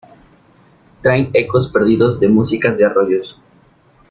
Traen 1.03 1.29
ecos 1.31 1.71
perdidos 1.71 2.19
de 2.19 2.27
músicas 2.27 2.75
de 2.75 2.85
arroyos. 2.85 3.43